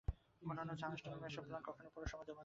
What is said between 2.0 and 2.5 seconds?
জমা দেওয়া হয়নি।